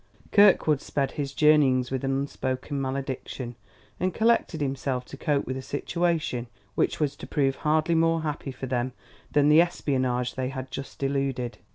Kirkwood 0.31 0.81
sped 0.81 1.11
his 1.11 1.31
journeyings 1.31 1.91
with 1.91 2.03
an 2.03 2.09
unspoken 2.09 2.81
malediction, 2.81 3.53
and 3.99 4.15
collected 4.15 4.59
himself 4.59 5.05
to 5.05 5.15
cope 5.15 5.45
with 5.45 5.55
a 5.55 5.61
situation 5.61 6.47
which 6.73 6.99
was 6.99 7.15
to 7.17 7.27
prove 7.27 7.57
hardly 7.57 7.93
more 7.93 8.23
happy 8.23 8.51
for 8.51 8.65
them 8.65 8.93
than 9.31 9.47
the 9.47 9.61
espionage 9.61 10.33
they 10.33 10.49
had 10.49 10.71
just 10.71 11.03
eluded. 11.03 11.59